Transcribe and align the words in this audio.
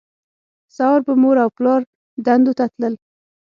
سهار 0.75 0.99
به 1.07 1.13
مور 1.21 1.37
او 1.43 1.49
پلار 1.57 1.81
دندو 2.25 2.53
ته 2.57 2.65
تلل 2.73 2.93